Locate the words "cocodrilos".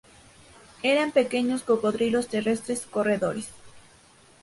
1.61-2.27